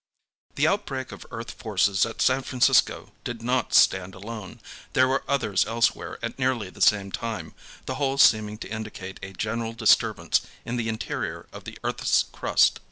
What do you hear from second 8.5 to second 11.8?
to indicate a general disturbance in the interior of the